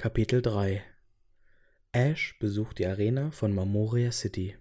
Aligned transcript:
Kapitel 0.00 0.42
3 0.42 0.80
Ash 1.90 2.38
besucht 2.38 2.78
die 2.78 2.86
Arena 2.86 3.32
von 3.32 3.52
Marmoria 3.52 4.12
City. 4.12 4.54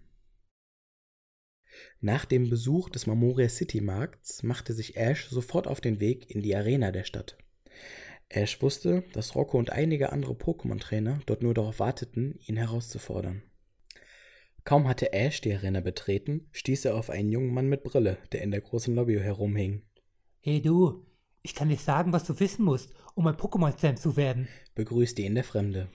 Nach 2.01 2.25
dem 2.25 2.49
Besuch 2.49 2.89
des 2.89 3.05
Marmoria 3.05 3.47
City 3.47 3.79
Markts 3.79 4.41
machte 4.41 4.73
sich 4.73 4.97
Ash 4.97 5.29
sofort 5.29 5.67
auf 5.67 5.79
den 5.79 5.99
Weg 5.99 6.31
in 6.31 6.41
die 6.41 6.55
Arena 6.55 6.91
der 6.91 7.03
Stadt. 7.03 7.37
Ash 8.29 8.63
wusste, 8.63 9.03
dass 9.13 9.35
Rocco 9.35 9.59
und 9.59 9.69
einige 9.69 10.11
andere 10.11 10.33
Pokémon-Trainer 10.33 11.19
dort 11.27 11.43
nur 11.43 11.53
darauf 11.53 11.77
warteten, 11.77 12.39
ihn 12.47 12.57
herauszufordern. 12.57 13.43
Kaum 14.63 14.87
hatte 14.87 15.13
Ash 15.13 15.39
die 15.41 15.53
Arena 15.53 15.81
betreten, 15.81 16.47
stieß 16.51 16.85
er 16.85 16.95
auf 16.95 17.11
einen 17.11 17.31
jungen 17.31 17.53
Mann 17.53 17.69
mit 17.69 17.83
Brille, 17.83 18.17
der 18.31 18.41
in 18.41 18.49
der 18.49 18.61
großen 18.61 18.95
Lobby 18.95 19.19
herumhing. 19.19 19.83
Hey 20.39 20.63
du, 20.63 21.06
ich 21.41 21.55
kann 21.55 21.69
dir 21.69 21.77
sagen, 21.77 22.13
was 22.13 22.25
du 22.25 22.39
wissen 22.39 22.65
musst, 22.65 22.93
um 23.15 23.27
ein 23.27 23.35
Pokémon-Fan 23.35 23.97
zu 23.97 24.17
werden, 24.17 24.47
begrüßte 24.75 25.21
ihn 25.21 25.35
der 25.35 25.43
Fremde. 25.43 25.89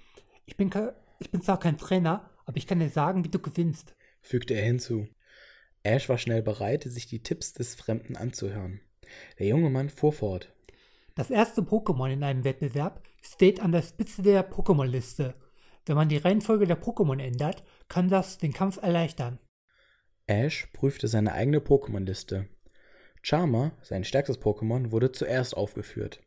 Ich 0.47 0.57
bin, 0.57 0.71
ich 1.19 1.31
bin 1.31 1.43
zwar 1.43 1.61
kein 1.61 1.79
Trainer, 1.79 2.31
aber 2.47 2.57
ich 2.57 2.67
kann 2.67 2.81
dir 2.81 2.89
sagen, 2.89 3.25
wie 3.25 3.29
du 3.29 3.39
gewinnst, 3.39 3.95
fügte 4.21 4.55
er 4.55 4.65
hinzu. 4.65 5.09
Ash 5.83 6.09
war 6.09 6.19
schnell 6.19 6.43
bereit, 6.43 6.85
sich 6.85 7.07
die 7.07 7.23
Tipps 7.23 7.53
des 7.53 7.75
Fremden 7.75 8.17
anzuhören. 8.17 8.81
Der 9.39 9.47
junge 9.47 9.71
Mann 9.71 9.91
fuhr 9.91 10.13
fort. 10.13 10.53
Das 11.15 11.31
erste 11.31 11.61
Pokémon 11.63 12.11
in 12.11 12.23
einem 12.23 12.45
Wettbewerb 12.45 13.03
steht 13.21 13.61
an 13.61 13.73
der 13.73 13.83
Spitze 13.83 14.23
der 14.23 14.49
Pokémon-Liste. 14.49 15.35
Wenn 15.85 15.97
man 15.97 16.09
die 16.09 16.17
Reihenfolge 16.17 16.67
der 16.67 16.81
Pokémon 16.81 17.21
ändert, 17.21 17.65
kann 17.89 18.09
das 18.09 18.39
den 18.39 18.53
Kampf 18.53 18.79
erleichtern. 18.81 19.39
Ash 20.27 20.69
prüfte 20.73 21.09
seine 21.09 21.33
eigene 21.33 21.59
Pokémon-Liste. 21.59 22.49
Charmer, 23.23 23.73
sein 23.83 24.05
stärkstes 24.05 24.41
Pokémon, 24.41 24.91
wurde 24.91 25.13
zuerst 25.13 25.57
aufgeführt. 25.57 26.21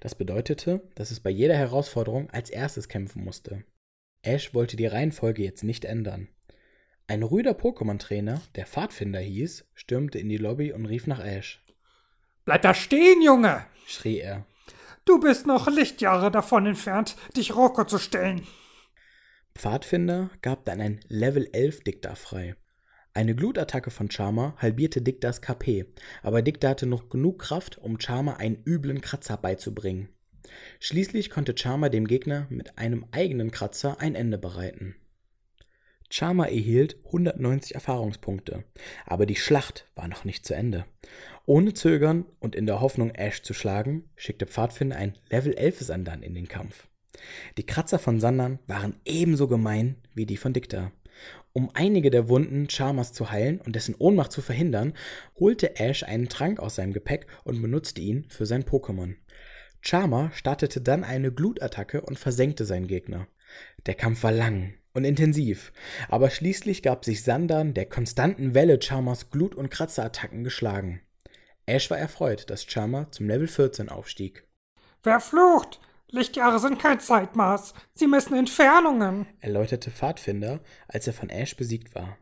Das 0.00 0.14
bedeutete, 0.14 0.82
dass 0.96 1.10
es 1.10 1.20
bei 1.20 1.30
jeder 1.30 1.56
Herausforderung 1.56 2.28
als 2.30 2.50
erstes 2.50 2.88
kämpfen 2.88 3.24
musste. 3.24 3.64
Ash 4.22 4.52
wollte 4.52 4.76
die 4.76 4.86
Reihenfolge 4.86 5.42
jetzt 5.42 5.62
nicht 5.62 5.84
ändern. 5.84 6.28
Ein 7.06 7.22
rüder 7.22 7.52
Pokémon-Trainer, 7.52 8.40
der 8.56 8.66
Pfadfinder 8.66 9.20
hieß, 9.20 9.64
stürmte 9.74 10.18
in 10.18 10.28
die 10.28 10.36
Lobby 10.36 10.72
und 10.72 10.86
rief 10.86 11.06
nach 11.06 11.24
Ash. 11.24 11.62
Bleib 12.44 12.62
da 12.62 12.74
stehen, 12.74 13.22
Junge! 13.22 13.64
schrie 13.86 14.18
er. 14.18 14.46
Du 15.04 15.18
bist 15.18 15.46
noch 15.46 15.68
Lichtjahre 15.68 16.30
davon 16.30 16.66
entfernt, 16.66 17.16
dich 17.36 17.56
Rocco 17.56 17.84
zu 17.84 17.98
stellen. 17.98 18.46
Pfadfinder 19.56 20.30
gab 20.42 20.64
dann 20.64 20.80
ein 20.80 21.00
Level 21.08 21.48
11 21.52 21.82
Diktar 21.84 22.16
frei. 22.16 22.54
Eine 23.12 23.34
Glutattacke 23.34 23.90
von 23.90 24.08
Charmer 24.08 24.54
halbierte 24.58 25.02
Diktas 25.02 25.40
KP, 25.40 25.86
aber 26.22 26.42
Dikta 26.42 26.68
hatte 26.68 26.86
noch 26.86 27.08
genug 27.08 27.40
Kraft, 27.40 27.78
um 27.78 27.98
Charmer 27.98 28.38
einen 28.38 28.62
üblen 28.64 29.00
Kratzer 29.00 29.36
beizubringen. 29.36 30.10
Schließlich 30.78 31.28
konnte 31.28 31.56
Charmer 31.56 31.90
dem 31.90 32.06
Gegner 32.06 32.46
mit 32.50 32.78
einem 32.78 33.04
eigenen 33.10 33.50
Kratzer 33.50 34.00
ein 34.00 34.14
Ende 34.14 34.38
bereiten. 34.38 34.94
Charmer 36.08 36.50
erhielt 36.50 36.98
190 37.04 37.74
Erfahrungspunkte, 37.74 38.64
aber 39.06 39.26
die 39.26 39.36
Schlacht 39.36 39.88
war 39.96 40.06
noch 40.06 40.24
nicht 40.24 40.46
zu 40.46 40.54
Ende. 40.54 40.84
Ohne 41.46 41.74
Zögern 41.74 42.26
und 42.38 42.54
in 42.54 42.66
der 42.66 42.80
Hoffnung, 42.80 43.10
Ash 43.10 43.42
zu 43.42 43.54
schlagen, 43.54 44.08
schickte 44.14 44.46
Pfadfinder 44.46 44.96
ein 44.96 45.18
Level 45.30 45.54
11 45.54 45.80
Sandan 45.80 46.22
in 46.22 46.34
den 46.34 46.48
Kampf. 46.48 46.86
Die 47.58 47.66
Kratzer 47.66 47.98
von 47.98 48.20
Sandern 48.20 48.60
waren 48.68 48.96
ebenso 49.04 49.48
gemein 49.48 49.96
wie 50.14 50.26
die 50.26 50.36
von 50.36 50.52
Dikta. 50.52 50.92
Um 51.52 51.70
einige 51.74 52.10
der 52.10 52.28
Wunden 52.28 52.70
Charmers 52.70 53.12
zu 53.12 53.30
heilen 53.30 53.60
und 53.60 53.74
dessen 53.74 53.96
Ohnmacht 53.96 54.30
zu 54.30 54.40
verhindern, 54.40 54.94
holte 55.38 55.76
Ash 55.80 56.04
einen 56.04 56.28
Trank 56.28 56.60
aus 56.60 56.76
seinem 56.76 56.92
Gepäck 56.92 57.26
und 57.44 57.60
benutzte 57.60 58.00
ihn 58.00 58.26
für 58.28 58.46
sein 58.46 58.64
Pokémon. 58.64 59.16
Charmer 59.80 60.30
startete 60.32 60.80
dann 60.80 61.04
eine 61.04 61.32
Glutattacke 61.32 62.02
und 62.02 62.18
versenkte 62.18 62.64
seinen 62.64 62.86
Gegner. 62.86 63.26
Der 63.86 63.94
Kampf 63.94 64.22
war 64.22 64.32
lang 64.32 64.74
und 64.92 65.04
intensiv, 65.04 65.72
aber 66.08 66.30
schließlich 66.30 66.82
gab 66.82 67.04
sich 67.04 67.22
Sandan 67.22 67.74
der 67.74 67.86
konstanten 67.86 68.54
Welle 68.54 68.80
Charmers 68.80 69.30
Glut- 69.30 69.54
und 69.54 69.70
Kratzerattacken 69.70 70.44
geschlagen. 70.44 71.00
Ash 71.66 71.90
war 71.90 71.98
erfreut, 71.98 72.50
dass 72.50 72.64
Charmer 72.64 73.10
zum 73.10 73.26
Level 73.26 73.48
14 73.48 73.88
aufstieg. 73.88 74.46
Verflucht! 75.02 75.80
Lichtjahre 76.12 76.58
sind 76.58 76.78
kein 76.78 77.00
Zeitmaß. 77.00 77.74
Sie 77.94 78.06
messen 78.06 78.36
Entfernungen, 78.36 79.26
erläuterte 79.40 79.90
Pfadfinder, 79.90 80.60
als 80.88 81.06
er 81.06 81.12
von 81.12 81.30
Ash 81.30 81.56
besiegt 81.56 81.94
war. 81.94 82.18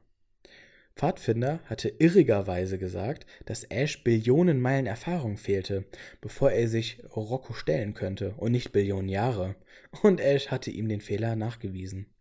Pfadfinder 0.95 1.61
hatte 1.67 1.89
irrigerweise 1.89 2.77
gesagt, 2.77 3.25
dass 3.47 3.63
Ash 3.65 4.03
Billionen 4.03 4.61
Meilen 4.61 4.87
Erfahrung 4.87 5.37
fehlte, 5.37 5.85
bevor 6.21 6.51
er 6.51 6.69
sich 6.69 7.03
Rocco 7.15 7.53
stellen 7.53 7.95
könnte, 7.95 8.35
und 8.37 8.51
nicht 8.51 8.73
Billionen 8.73 9.09
Jahre. 9.09 9.55
Und 10.03 10.21
Ash 10.21 10.49
hatte 10.49 10.71
ihm 10.71 10.89
den 10.89 11.01
Fehler 11.01 11.37
nachgewiesen. 11.37 12.13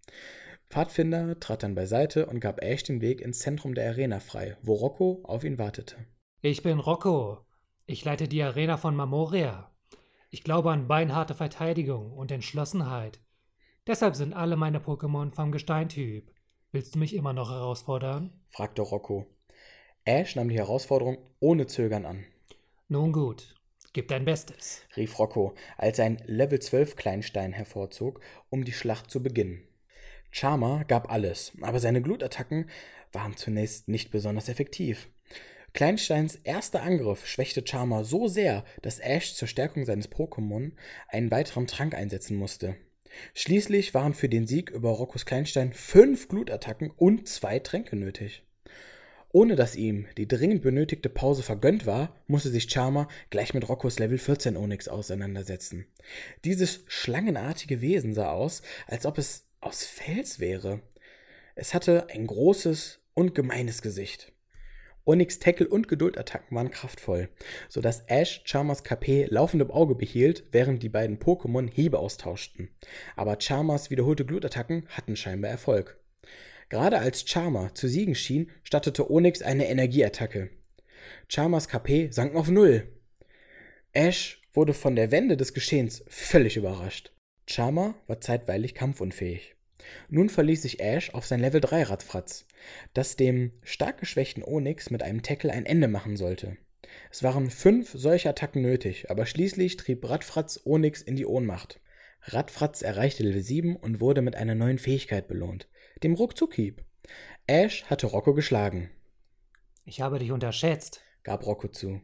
Pfadfinder 0.69 1.39
trat 1.39 1.63
dann 1.63 1.75
beiseite 1.75 2.27
und 2.27 2.39
gab 2.39 2.61
Ash 2.61 2.83
den 2.83 3.01
Weg 3.01 3.19
ins 3.19 3.39
Zentrum 3.39 3.73
der 3.73 3.89
Arena 3.89 4.19
frei, 4.19 4.57
wo 4.61 4.75
Rocco 4.75 5.22
auf 5.23 5.44
ihn 5.44 5.57
wartete. 5.57 5.95
Ich 6.41 6.61
bin 6.61 6.79
Rocco. 6.79 7.39
Ich 7.88 8.06
leite 8.06 8.27
die 8.27 8.44
Arena 8.44 8.77
von 8.77 8.95
Mamoria. 8.95 9.72
Ich 10.29 10.43
glaube 10.43 10.71
an 10.71 10.88
beinharte 10.88 11.35
Verteidigung 11.35 12.11
und 12.11 12.31
Entschlossenheit. 12.31 13.21
Deshalb 13.85 14.15
sind 14.15 14.33
alle 14.33 14.57
meine 14.57 14.79
Pokémon 14.79 15.31
vom 15.33 15.53
Gesteintyp. 15.53 16.33
Willst 16.73 16.95
du 16.95 16.99
mich 16.99 17.15
immer 17.15 17.31
noch 17.31 17.49
herausfordern? 17.49 18.33
fragte 18.49 18.81
Rocco. 18.81 19.25
Ash 20.03 20.35
nahm 20.35 20.49
die 20.49 20.57
Herausforderung 20.57 21.17
ohne 21.39 21.67
Zögern 21.67 22.05
an. 22.05 22.25
Nun 22.89 23.13
gut, 23.13 23.55
gib 23.93 24.09
dein 24.09 24.25
Bestes, 24.25 24.81
rief 24.97 25.17
Rocco, 25.17 25.55
als 25.77 25.99
er 25.99 26.05
ein 26.05 26.21
Level 26.25 26.59
12 26.59 26.97
Kleinstein 26.97 27.53
hervorzog, 27.53 28.19
um 28.49 28.65
die 28.65 28.73
Schlacht 28.73 29.09
zu 29.09 29.23
beginnen. 29.23 29.63
Charmer 30.29 30.83
gab 30.85 31.09
alles, 31.09 31.53
aber 31.61 31.79
seine 31.79 32.01
Glutattacken 32.01 32.69
waren 33.13 33.38
zunächst 33.38 33.88
nicht 33.88 34.11
besonders 34.11 34.49
effektiv. 34.49 35.09
Kleinsteins 35.77 36.33
erster 36.43 36.81
Angriff 36.81 37.27
schwächte 37.27 37.61
Charmer 37.63 38.03
so 38.03 38.27
sehr, 38.27 38.65
dass 38.81 38.97
Ash 38.97 39.35
zur 39.35 39.47
Stärkung 39.47 39.85
seines 39.85 40.11
Pokémon 40.11 40.71
einen 41.07 41.29
weiteren 41.29 41.67
Trank 41.67 41.93
einsetzen 41.93 42.35
musste. 42.35 42.77
Schließlich 43.35 43.93
waren 43.93 44.15
für 44.15 44.27
den 44.27 44.47
Sieg 44.47 44.71
über 44.71 44.89
Roccos 44.89 45.27
Kleinstein 45.27 45.73
fünf 45.73 46.29
Glutattacken 46.29 46.89
und 46.89 47.29
zwei 47.29 47.59
Tränke 47.59 47.95
nötig. 47.95 48.41
Ohne 49.31 49.55
dass 49.55 49.75
ihm 49.75 50.07
die 50.17 50.27
dringend 50.27 50.63
benötigte 50.63 51.09
Pause 51.09 51.43
vergönnt 51.43 51.85
war, 51.85 52.15
musste 52.25 52.49
sich 52.49 52.71
Charmer 52.71 53.07
gleich 53.29 53.53
mit 53.53 53.69
Roccos 53.69 53.99
Level 53.99 54.17
14 54.17 54.57
Onyx 54.57 54.88
auseinandersetzen. 54.88 55.85
Dieses 56.44 56.85
schlangenartige 56.88 57.81
Wesen 57.81 58.15
sah 58.15 58.31
aus, 58.31 58.63
als 58.88 59.05
ob 59.05 59.19
es 59.19 59.45
aus 59.61 59.83
Fels 59.83 60.39
wäre. 60.39 60.81
Es 61.53 61.75
hatte 61.75 62.07
ein 62.09 62.25
großes 62.25 62.97
und 63.13 63.35
gemeines 63.35 63.83
Gesicht. 63.83 64.33
Onyx 65.07 65.40
Tackle 65.40 65.68
und 65.68 65.88
Geduldattacken 65.88 66.56
waren 66.56 66.69
kraftvoll, 66.69 67.29
sodass 67.69 68.03
Ash 68.07 68.41
Charmers 68.44 68.84
KP 68.84 69.28
laufend 69.29 69.62
im 69.62 69.72
Auge 69.72 69.95
behielt, 69.95 70.44
während 70.51 70.84
die 70.84 70.90
beiden 70.90 71.18
Pokémon 71.18 71.72
Hiebe 71.73 71.97
austauschten. 71.97 72.69
Aber 73.16 73.38
Charmers 73.40 73.90
wiederholte 73.90 74.25
Glutattacken 74.25 74.85
hatten 74.90 75.16
scheinbar 75.16 75.50
Erfolg. 75.50 75.97
Gerade 76.69 77.00
als 77.00 77.28
Charmer 77.28 77.73
zu 77.73 77.88
siegen 77.88 78.16
schien, 78.16 78.51
startete 78.63 79.09
Onyx 79.09 79.41
eine 79.41 79.69
Energieattacke. 79.69 80.50
Charmers 81.29 81.69
KP 81.69 82.09
sank 82.12 82.35
auf 82.35 82.50
Null. 82.50 82.88
Ash 83.94 84.41
wurde 84.53 84.74
von 84.74 84.95
der 84.95 85.12
Wende 85.12 85.38
des 85.38 85.53
Geschehens 85.53 86.03
völlig 86.07 86.57
überrascht. 86.57 87.13
Charmer 87.45 87.95
war 88.07 88.19
zeitweilig 88.19 88.75
kampfunfähig. 88.75 89.56
Nun 90.09 90.29
verließ 90.29 90.61
sich 90.61 90.79
Ash 90.79 91.13
auf 91.13 91.25
sein 91.25 91.39
Level 91.39 91.61
3 91.61 91.83
Radfratz, 91.83 92.45
das 92.93 93.15
dem 93.15 93.51
stark 93.63 93.99
geschwächten 93.99 94.43
Onyx 94.43 94.89
mit 94.89 95.03
einem 95.03 95.21
Tackle 95.21 95.51
ein 95.51 95.65
Ende 95.65 95.88
machen 95.88 96.17
sollte. 96.17 96.57
Es 97.11 97.23
waren 97.23 97.49
fünf 97.49 97.91
solcher 97.93 98.31
Attacken 98.31 98.61
nötig, 98.61 99.09
aber 99.09 99.25
schließlich 99.25 99.77
trieb 99.77 100.07
Radfratz 100.07 100.61
Onyx 100.65 101.01
in 101.01 101.15
die 101.15 101.25
Ohnmacht. 101.25 101.79
Radfratz 102.21 102.81
erreichte 102.81 103.23
Level 103.23 103.41
7 103.41 103.75
und 103.75 104.01
wurde 104.01 104.21
mit 104.21 104.35
einer 104.35 104.56
neuen 104.56 104.79
Fähigkeit 104.79 105.27
belohnt, 105.27 105.69
dem 106.03 106.13
Ruckzuckhieb. 106.13 106.83
Ash 107.45 107.85
hatte 107.85 108.07
Rocco 108.07 108.33
geschlagen. 108.33 108.89
Ich 109.85 110.01
habe 110.01 110.19
dich 110.19 110.31
unterschätzt, 110.31 111.01
gab 111.23 111.45
Rocco 111.45 111.69
zu. 111.69 112.01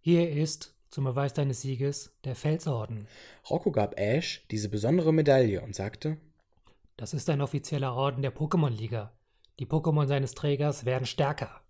Hier 0.00 0.30
ist, 0.30 0.76
zum 0.90 1.04
Beweis 1.04 1.32
deines 1.32 1.62
Sieges, 1.62 2.16
der 2.24 2.36
Felsorden. 2.36 3.08
Rocco 3.50 3.72
gab 3.72 3.98
Ash 3.98 4.46
diese 4.50 4.68
besondere 4.68 5.12
Medaille 5.12 5.60
und 5.62 5.74
sagte, 5.74 6.18
das 6.96 7.14
ist 7.14 7.28
ein 7.30 7.40
offizieller 7.40 7.94
Orden 7.94 8.22
der 8.22 8.34
Pokémon-Liga. 8.34 9.12
Die 9.58 9.66
Pokémon 9.66 10.06
seines 10.06 10.34
Trägers 10.34 10.84
werden 10.84 11.06
stärker. 11.06 11.60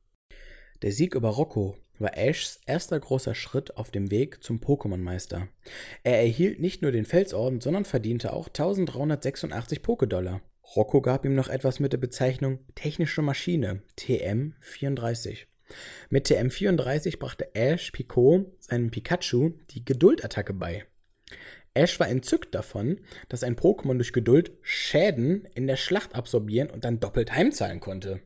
Der 0.82 0.92
Sieg 0.92 1.14
über 1.14 1.30
Rocco 1.30 1.76
war 1.98 2.16
Ashs 2.16 2.60
erster 2.66 2.98
großer 2.98 3.34
Schritt 3.34 3.76
auf 3.76 3.90
dem 3.90 4.10
Weg 4.10 4.42
zum 4.42 4.58
Pokémon-Meister. 4.58 5.48
Er 6.02 6.18
erhielt 6.18 6.60
nicht 6.60 6.82
nur 6.82 6.92
den 6.92 7.04
Felsorden, 7.04 7.60
sondern 7.60 7.84
verdiente 7.84 8.32
auch 8.32 8.48
1386 8.48 9.80
Pokédollar. 9.80 10.40
Rocco 10.76 11.00
gab 11.00 11.24
ihm 11.24 11.34
noch 11.34 11.48
etwas 11.48 11.78
mit 11.78 11.92
der 11.92 11.98
Bezeichnung 11.98 12.58
Technische 12.74 13.22
Maschine, 13.22 13.82
TM34. 13.98 15.46
Mit 16.10 16.28
TM34 16.28 17.18
brachte 17.18 17.54
Ash 17.54 17.90
Picot 17.90 18.46
seinem 18.58 18.90
Pikachu 18.90 19.52
die 19.70 19.84
Geduldattacke 19.84 20.52
bei. 20.52 20.84
Ash 21.74 21.98
war 21.98 22.08
entzückt 22.08 22.54
davon, 22.54 23.00
dass 23.28 23.42
ein 23.42 23.56
Pokémon 23.56 23.94
durch 23.94 24.12
Geduld 24.12 24.52
Schäden 24.62 25.46
in 25.54 25.66
der 25.66 25.76
Schlacht 25.76 26.14
absorbieren 26.14 26.70
und 26.70 26.84
dann 26.84 27.00
doppelt 27.00 27.32
heimzahlen 27.32 27.80
konnte. 27.80 28.20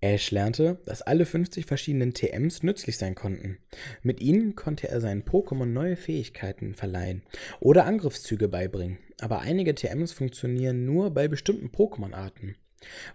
Ash 0.00 0.30
lernte, 0.30 0.80
dass 0.84 1.02
alle 1.02 1.26
50 1.26 1.66
verschiedenen 1.66 2.14
TMs 2.14 2.62
nützlich 2.62 2.98
sein 2.98 3.14
konnten. 3.14 3.58
Mit 4.02 4.20
ihnen 4.20 4.54
konnte 4.54 4.88
er 4.88 5.00
seinen 5.00 5.24
Pokémon 5.24 5.64
neue 5.64 5.96
Fähigkeiten 5.96 6.74
verleihen 6.74 7.22
oder 7.60 7.84
Angriffszüge 7.84 8.48
beibringen, 8.48 8.98
aber 9.20 9.40
einige 9.40 9.74
TMs 9.74 10.12
funktionieren 10.12 10.84
nur 10.84 11.10
bei 11.10 11.26
bestimmten 11.26 11.68
Pokémon-Arten. 11.68 12.56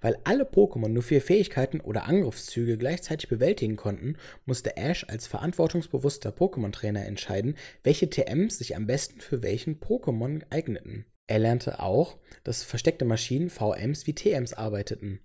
Weil 0.02 0.18
alle 0.24 0.44
Pokémon 0.44 0.90
nur 0.90 1.04
vier 1.04 1.22
Fähigkeiten 1.22 1.80
oder 1.80 2.06
Angriffszüge 2.06 2.78
gleichzeitig 2.78 3.30
bewältigen 3.30 3.76
konnten, 3.76 4.18
musste 4.46 4.76
Ash 4.78 5.06
als 5.08 5.28
verantwortungsbewusster 5.28 6.32
Pokémon-Trainer 6.32 7.06
entscheiden, 7.06 7.56
welche 7.84 8.10
TMs 8.10 8.58
sich 8.58 8.76
am 8.76 8.88
besten 8.88 9.22
für 9.22 9.42
welchen 9.42 9.80
Pokémon 9.80 10.44
eigneten. 10.50 11.06
Er 11.28 11.40
lernte 11.40 11.80
auch, 11.80 12.18
dass 12.44 12.64
versteckte 12.64 13.06
Maschinen 13.06 13.50
VMs 13.50 14.06
wie 14.08 14.14
TMs 14.14 14.54
arbeiteten, 14.54 15.22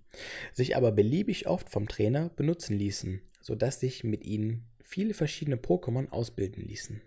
sich 0.53 0.77
aber 0.77 0.91
beliebig 0.91 1.47
oft 1.47 1.69
vom 1.69 1.89
Trainer 1.89 2.29
benutzen 2.29 2.77
ließen, 2.77 3.21
sodass 3.41 3.81
sich 3.81 4.05
mit 4.05 4.23
ihnen 4.23 4.65
viele 4.81 5.13
verschiedene 5.13 5.57
Pokémon 5.57 6.09
ausbilden 6.09 6.63
ließen. 6.63 7.01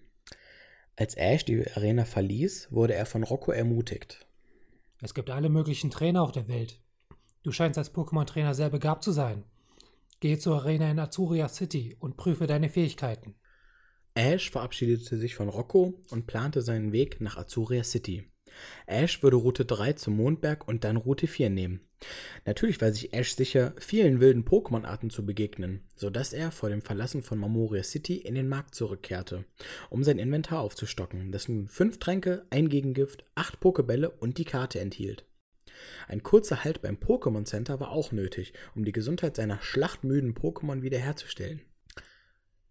Als 0.97 1.15
Ash 1.15 1.45
die 1.47 1.67
Arena 1.75 2.05
verließ, 2.05 2.69
wurde 2.71 2.95
er 2.95 3.07
von 3.07 3.23
Rocco 3.23 3.51
ermutigt. 3.51 4.27
Es 5.01 5.15
gibt 5.15 5.31
alle 5.31 5.49
möglichen 5.49 5.91
Trainer 5.91 6.23
auf 6.23 6.33
der 6.33 6.47
Welt. 6.49 6.79
Du 7.43 7.51
scheinst 7.51 7.79
als 7.79 7.93
Pokémon-Trainer 7.93 8.55
sehr 8.55 8.71
begabt 8.71 9.03
zu 9.03 9.11
sein. 9.11 9.45
Gehe 10.21 10.39
zur 10.39 10.57
Arena 10.57 10.91
in 10.91 11.01
Azuria 11.01 11.49
City 11.49 11.97
und 11.99 12.17
prüfe 12.17 12.47
deine 12.47 12.69
Fähigkeiten. 12.69 13.35
Ash 14.15 14.51
verabschiedete 14.51 15.19
sich 15.19 15.35
von 15.35 15.49
Rocco 15.49 15.95
und 16.11 16.27
plante 16.27 16.63
seinen 16.63 16.93
Weg 16.93 17.21
nach 17.21 17.37
Azuria 17.37 17.83
City. 17.83 18.31
Ash 18.87 19.23
würde 19.23 19.37
Route 19.37 19.65
3 19.65 19.95
zum 19.95 20.17
Mondberg 20.17 20.69
und 20.69 20.85
dann 20.85 20.97
Route 20.97 21.27
4 21.27 21.51
nehmen. 21.51 21.81
Natürlich 22.45 22.81
war 22.81 22.93
sich 22.93 23.13
Ash 23.13 23.35
sicher, 23.35 23.75
vielen 23.79 24.21
wilden 24.21 24.45
Pokémon-Arten 24.45 25.11
zu 25.11 25.25
begegnen, 25.25 25.83
sodass 25.97 26.33
er 26.33 26.53
vor 26.53 26.69
dem 26.69 26.83
Verlassen 26.83 27.23
von 27.23 27.39
Mamoria 27.39 27.83
City 27.83 28.17
in 28.17 28.35
den 28.35 28.49
Markt 28.49 28.75
zurückkehrte, 28.75 29.45
um 29.89 30.05
sein 30.05 30.19
Inventar 30.19 30.61
aufzustocken, 30.61 31.33
das 31.33 31.49
nun 31.49 31.69
fünf 31.69 31.99
Tränke, 31.99 32.45
ein 32.51 32.69
Gegengift, 32.69 33.25
acht 33.35 33.61
Pokebälle 33.61 34.11
und 34.11 34.39
die 34.39 34.45
Karte 34.45 34.81
enthielt. 34.81 35.25
Ein 36.09 36.23
kurzer 36.23 36.65
Halt 36.65 36.83
beim 36.83 36.97
Pokémon 36.97 37.45
Center 37.45 37.81
war 37.81 37.91
auch 37.91 38.13
nötig, 38.13 38.53
um 38.75 38.85
die 38.85 38.93
Gesundheit 38.93 39.37
seiner 39.37 39.61
schlachtmüden 39.61 40.35
Pokémon 40.35 40.83
wiederherzustellen. 40.83 41.63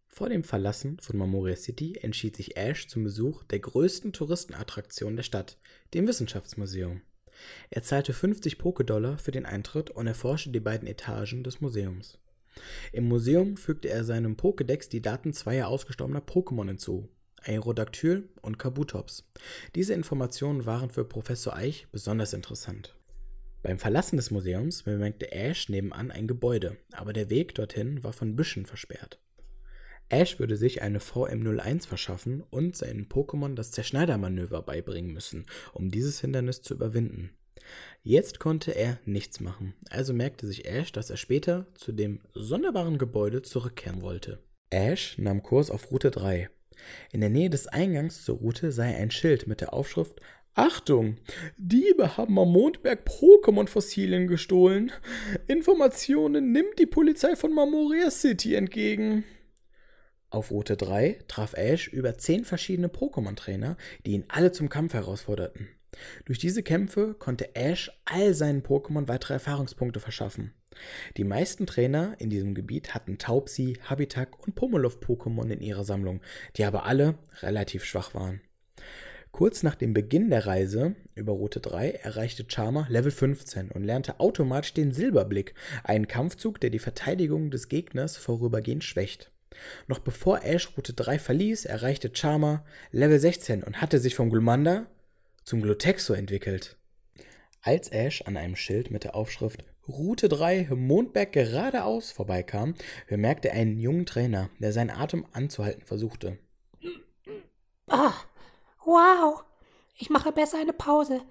Vor 0.08 0.28
dem 0.28 0.44
Verlassen 0.44 1.00
von 1.00 1.18
Mamoria 1.18 1.56
City 1.56 1.98
entschied 2.02 2.36
sich 2.36 2.58
Ash 2.58 2.88
zum 2.88 3.06
Besuch 3.06 3.44
der 3.44 3.60
größten 3.60 4.12
Touristenattraktion 4.12 5.16
der 5.16 5.24
Stadt, 5.24 5.58
dem 5.94 6.08
Wissenschaftsmuseum. 6.08 7.02
Er 7.70 7.82
zahlte 7.84 8.14
50 8.14 8.56
Pokédollar 8.58 9.18
für 9.18 9.32
den 9.32 9.46
Eintritt 9.46 9.90
und 9.90 10.08
erforschte 10.08 10.50
die 10.50 10.60
beiden 10.60 10.88
Etagen 10.88 11.44
des 11.44 11.62
Museums. 11.62 12.20
Im 12.92 13.08
Museum 13.08 13.56
fügte 13.56 13.90
er 13.90 14.04
seinem 14.04 14.36
Pokédex 14.36 14.90
die 14.90 15.02
Daten 15.02 15.34
zweier 15.34 15.70
ausgestorbener 15.70 16.20
Pokémon 16.20 16.68
hinzu, 16.68 17.10
Aerodactyl 17.44 18.30
und 18.42 18.60
Kabutops. 18.60 19.24
Diese 19.76 19.94
Informationen 19.94 20.66
waren 20.66 20.90
für 20.90 21.06
Professor 21.06 21.56
Eich 21.56 21.88
besonders 21.92 22.34
interessant. 22.34 22.96
Beim 23.64 23.78
Verlassen 23.78 24.18
des 24.18 24.32
Museums 24.32 24.84
bemerkte 24.84 25.32
Ash 25.32 25.70
nebenan 25.70 26.10
ein 26.10 26.28
Gebäude, 26.28 26.78
aber 26.94 27.14
der 27.14 27.30
Weg 27.30 27.54
dorthin 27.54 28.04
war 28.04 28.12
von 28.12 28.36
Büschen 28.36 28.66
versperrt. 28.66 29.20
Ash 30.10 30.40
würde 30.40 30.58
sich 30.58 30.82
eine 30.82 31.00
VM01 31.00 31.88
verschaffen 31.88 32.42
und 32.50 32.76
seinen 32.76 33.08
Pokémon 33.08 33.56
das 33.56 33.72
Zerschneidermanöver 33.72 34.62
beibringen 34.64 35.14
müssen, 35.14 35.46
um 35.74 35.90
dieses 35.90 36.20
Hindernis 36.20 36.62
zu 36.62 36.74
überwinden. 36.74 37.32
Jetzt 38.02 38.40
konnte 38.40 38.72
er 38.72 39.00
nichts 39.06 39.40
machen, 39.40 39.76
also 39.90 40.14
merkte 40.14 40.48
sich 40.48 40.66
Ash, 40.66 40.92
dass 40.92 41.12
er 41.12 41.18
später 41.18 41.68
zu 41.76 41.92
dem 41.92 42.20
sonderbaren 42.34 42.98
Gebäude 42.98 43.44
zurückkehren 43.44 44.02
wollte. 44.02 44.40
Ash 44.72 45.18
nahm 45.20 45.44
Kurs 45.44 45.70
auf 45.70 45.92
Route 45.92 46.10
3. 46.10 46.50
In 47.12 47.22
der 47.22 47.30
Nähe 47.30 47.50
des 47.50 47.68
Eingangs 47.68 48.26
zur 48.26 48.38
Route 48.38 48.72
sei 48.72 48.96
ein 48.96 49.12
Schild 49.12 49.46
mit 49.46 49.62
der 49.62 49.74
Aufschrift 49.74 50.20
Achtung! 50.54 51.16
Diebe 51.58 52.18
haben 52.18 52.38
am 52.38 52.52
Mondberg 52.52 53.08
Pokémon-Fossilien 53.08 54.28
gestohlen. 54.28 54.92
Informationen 55.48 56.52
nimmt 56.52 56.78
die 56.78 56.86
Polizei 56.86 57.38
von 57.38 57.54
Mamoria 57.54 58.12
City 58.12 58.56
entgegen. 58.56 59.24
Auf 60.30 60.52
Route 60.52 60.76
3 60.76 61.20
traf 61.30 61.54
Ash 61.54 61.88
über 61.88 62.18
zehn 62.18 62.44
verschiedene 62.44 62.90
Pokémon-Trainer, 62.90 63.78
die 64.06 64.12
ihn 64.12 64.26
alle 64.28 64.52
zum 64.52 64.68
Kampf 64.68 64.94
herausforderten. 64.94 65.70
Durch 66.26 66.40
diese 66.40 66.64
Kämpfe 66.64 67.14
konnte 67.14 67.56
Ash 67.56 67.90
all 68.04 68.34
seinen 68.34 68.62
Pokémon 68.62 69.08
weitere 69.08 69.36
Erfahrungspunkte 69.36 70.02
verschaffen. 70.02 70.54
Die 71.16 71.24
meisten 71.24 71.66
Trainer 71.66 72.16
in 72.20 72.30
diesem 72.30 72.56
Gebiet 72.56 72.94
hatten 72.94 73.18
Taubsi, 73.18 73.78
Habitak 73.84 74.46
und 74.46 74.56
Pummeluff-Pokémon 74.56 75.50
in 75.50 75.62
ihrer 75.62 75.86
Sammlung, 75.86 76.22
die 76.58 76.66
aber 76.66 76.86
alle 76.86 77.16
relativ 77.42 77.86
schwach 77.86 78.14
waren. 78.14 78.42
Kurz 79.32 79.64
nach 79.64 79.76
dem 79.76 79.94
Beginn 79.94 80.30
der 80.30 80.46
Reise 80.46 80.96
über 81.16 81.32
Route 81.32 81.62
3 81.62 81.92
erreichte 81.92 82.46
Charmer 82.48 82.86
Level 82.90 83.12
15 83.12 83.72
und 83.72 83.84
lernte 83.84 84.20
automatisch 84.20 84.74
den 84.74 84.92
Silberblick, 84.92 85.56
einen 85.84 86.08
Kampfzug, 86.08 86.60
der 86.60 86.70
die 86.70 86.80
Verteidigung 86.80 87.50
des 87.50 87.70
Gegners 87.70 88.18
vorübergehend 88.18 88.84
schwächt. 88.84 89.32
Noch 89.88 90.00
bevor 90.00 90.44
Ash 90.44 90.76
Route 90.76 90.94
3 90.94 91.18
verließ, 91.18 91.66
erreichte 91.66 92.12
Charmer 92.14 92.66
Level 92.92 93.20
16 93.20 93.64
und 93.64 93.82
hatte 93.82 94.00
sich 94.00 94.16
vom 94.16 94.30
Glumanda 94.30 94.86
zum 95.44 95.62
Glutexo 95.62 96.14
entwickelt. 96.14 96.78
Als 97.62 97.90
Ash 97.90 98.22
an 98.24 98.38
einem 98.38 98.56
Schild 98.56 98.92
mit 98.92 99.04
der 99.04 99.16
Aufschrift 99.16 99.64
Route 99.88 100.30
3 100.30 100.70
Mondberg 100.76 101.32
geradeaus 101.32 102.12
vorbeikam, 102.12 102.76
bemerkte 103.08 103.50
er 103.50 103.56
einen 103.56 103.80
jungen 103.80 104.06
Trainer, 104.06 104.50
der 104.60 104.74
seinen 104.74 104.90
Atem 104.90 105.26
anzuhalten 105.32 105.84
versuchte. 105.84 106.38
Ah, 107.88 108.14
wow! 108.86 109.44
Ich 109.96 110.10
mache 110.10 110.32
besser 110.32 110.60
eine 110.60 110.74
Pause. 110.74 111.22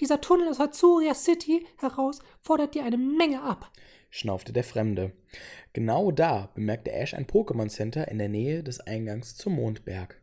Dieser 0.00 0.20
Tunnel 0.20 0.48
aus 0.48 0.60
Azuria 0.60 1.14
City 1.14 1.66
heraus 1.78 2.20
fordert 2.40 2.74
dir 2.74 2.84
eine 2.84 2.98
Menge 2.98 3.42
ab 3.42 3.70
schnaufte 4.10 4.52
der 4.52 4.64
Fremde. 4.64 5.12
Genau 5.72 6.10
da 6.10 6.50
bemerkte 6.54 6.92
Ash 6.92 7.14
ein 7.14 7.26
Pokémon 7.26 7.68
Center 7.68 8.08
in 8.08 8.18
der 8.18 8.28
Nähe 8.28 8.62
des 8.62 8.80
Eingangs 8.80 9.36
zum 9.36 9.54
Mondberg. 9.54 10.20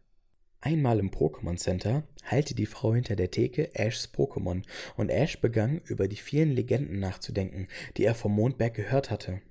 Einmal 0.62 1.00
im 1.00 1.12
Pokémon 1.12 1.58
Center 1.58 2.04
heilte 2.30 2.56
die 2.56 2.66
Frau 2.66 2.96
hinter 2.96 3.16
der 3.16 3.30
Theke 3.30 3.76
Ashs 3.76 4.10
Pokémon 4.12 4.64
und 4.98 5.10
Ash 5.10 5.40
begann 5.40 5.82
über 5.86 6.08
die 6.08 6.16
vielen 6.16 6.52
Legenden 6.52 7.00
nachzudenken, 7.00 7.68
die 7.98 8.06
er 8.06 8.16
vom 8.16 8.34
Mondberg 8.34 8.74
gehört 8.74 9.12
hatte. 9.12 9.42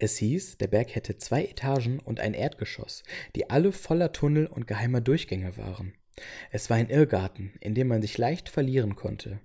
Es 0.00 0.16
hieß, 0.16 0.58
der 0.58 0.68
Berg 0.68 0.94
hätte 0.94 1.18
zwei 1.18 1.44
Etagen 1.44 2.00
und 2.00 2.20
ein 2.20 2.34
Erdgeschoss, 2.34 3.04
die 3.36 3.50
alle 3.50 3.72
voller 3.72 4.12
Tunnel 4.12 4.46
und 4.46 4.66
geheimer 4.66 5.00
Durchgänge 5.00 5.56
waren. 5.56 5.94
Es 6.50 6.70
war 6.70 6.76
ein 6.76 6.90
Irrgarten, 6.90 7.52
in 7.60 7.74
dem 7.74 7.88
man 7.88 8.02
sich 8.02 8.18
leicht 8.18 8.48
verlieren 8.48 8.96
konnte. 8.96 9.40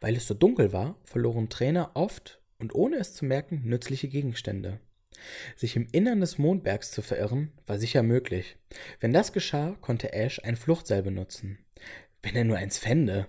Weil 0.00 0.16
es 0.16 0.26
so 0.26 0.34
dunkel 0.34 0.72
war, 0.72 0.96
verloren 1.04 1.48
Trainer 1.48 1.92
oft 1.94 2.40
und 2.58 2.74
ohne 2.74 2.96
es 2.96 3.14
zu 3.14 3.24
merken 3.24 3.62
nützliche 3.64 4.08
Gegenstände. 4.08 4.80
Sich 5.56 5.76
im 5.76 5.86
Innern 5.92 6.20
des 6.20 6.38
Mondbergs 6.38 6.90
zu 6.90 7.02
verirren, 7.02 7.52
war 7.66 7.78
sicher 7.78 8.02
möglich. 8.02 8.56
Wenn 9.00 9.12
das 9.12 9.32
geschah, 9.32 9.76
konnte 9.80 10.12
Ash 10.12 10.40
ein 10.42 10.56
Fluchtseil 10.56 11.02
benutzen. 11.02 11.58
Wenn 12.22 12.36
er 12.36 12.44
nur 12.44 12.56
eins 12.56 12.78
fände. 12.78 13.28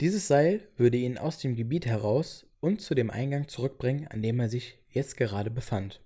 Dieses 0.00 0.28
Seil 0.28 0.68
würde 0.76 0.96
ihn 0.96 1.18
aus 1.18 1.38
dem 1.38 1.56
Gebiet 1.56 1.86
heraus 1.86 2.46
und 2.60 2.80
zu 2.80 2.94
dem 2.94 3.10
Eingang 3.10 3.48
zurückbringen, 3.48 4.08
an 4.08 4.22
dem 4.22 4.40
er 4.40 4.48
sich 4.48 4.78
jetzt 4.90 5.16
gerade 5.16 5.50
befand. 5.50 6.00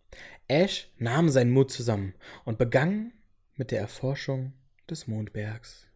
Ash 0.48 0.90
nahm 0.98 1.28
seinen 1.28 1.50
Mut 1.50 1.70
zusammen 1.70 2.14
und 2.44 2.58
begann 2.58 3.12
mit 3.56 3.70
der 3.70 3.80
Erforschung 3.80 4.52
des 4.88 5.06
Mondbergs. 5.06 5.86